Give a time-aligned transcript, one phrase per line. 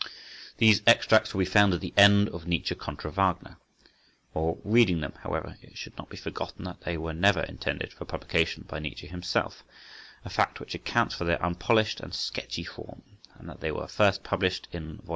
[0.57, 3.57] These extracts will be found at the end of "Nietzsche contra Wagner."
[4.33, 8.05] While reading them, however, it should not be forgotten that they were never intended for
[8.05, 13.71] publication by Nietzsche himself—a fact which accounts for their unpolished and sketchy form—and that they
[13.71, 15.09] were first published in vol.